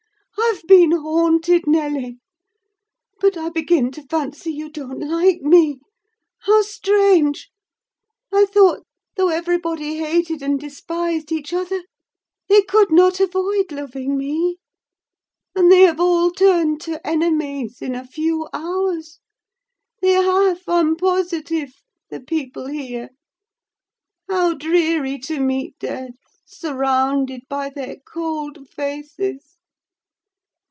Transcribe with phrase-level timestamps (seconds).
[0.53, 2.17] I've been haunted, Nelly!
[3.21, 5.79] But I begin to fancy you don't like me.
[6.39, 7.49] How strange!
[8.33, 8.83] I thought,
[9.15, 11.83] though everybody hated and despised each other,
[12.49, 14.57] they could not avoid loving me.
[15.55, 19.19] And they have all turned to enemies in a few hours.
[20.01, 21.75] They have, I'm positive;
[22.09, 23.09] the people here.
[24.27, 26.15] How dreary to meet death,
[26.45, 29.57] surrounded by their cold faces!